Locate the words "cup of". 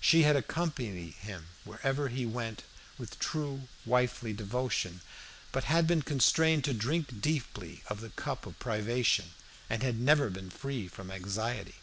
8.08-8.58